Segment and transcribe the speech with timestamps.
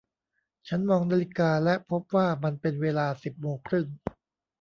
[0.67, 3.87] ฉันมองนาฬิกาและพบว่ามันเป็นเวลาสิบโมงครึ่ง